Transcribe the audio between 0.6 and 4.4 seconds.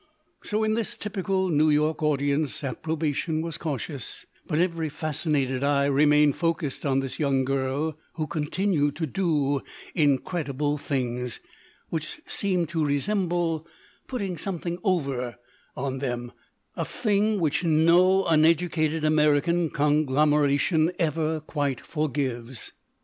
in this typical New York audience approbation was cautious,